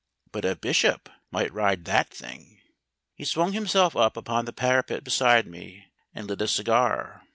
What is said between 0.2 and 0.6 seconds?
But a